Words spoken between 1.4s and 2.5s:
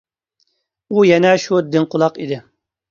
شۇ دىڭ قۇلاق ئىدى.